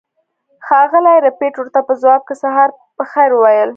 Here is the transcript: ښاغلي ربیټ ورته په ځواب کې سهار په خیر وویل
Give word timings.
ښاغلي 0.67 1.15
ربیټ 1.25 1.53
ورته 1.57 1.79
په 1.87 1.93
ځواب 2.01 2.21
کې 2.27 2.35
سهار 2.43 2.69
په 2.97 3.03
خیر 3.11 3.29
وویل 3.33 3.69